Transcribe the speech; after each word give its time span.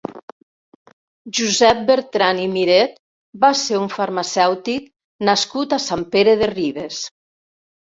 Josep 1.39 1.83
Bertran 1.91 2.41
i 2.45 2.49
Miret 2.55 2.99
va 3.45 3.55
ser 3.63 3.79
un 3.85 3.95
farmacèutic 4.01 4.93
nascut 5.33 5.81
a 5.81 5.85
Sant 5.89 6.13
Pere 6.19 6.39
de 6.45 6.55
Ribes. 6.59 7.05